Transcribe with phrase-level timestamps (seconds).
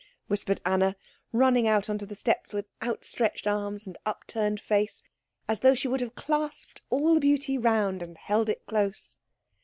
[0.25, 0.95] whispered Anna,
[1.31, 5.03] running out on to the steps with outstretched arms and upturned face,
[5.47, 9.19] as though she would have clasped all the beauty round and held it close.